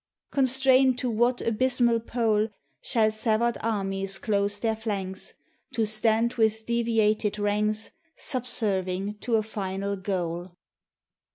[0.31, 2.47] Constrained to what abysmal pole
[2.81, 5.35] Shall severed armies close their flanks
[5.73, 10.57] To stand with deviated ranks, Subserving to a final goal?